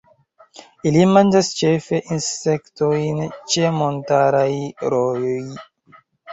Ili 0.91 1.03
manĝas 1.11 1.49
ĉefe 1.59 1.99
insektojn 2.17 3.21
ĉe 3.53 3.75
montaraj 3.79 4.51
rojoj. 4.97 5.39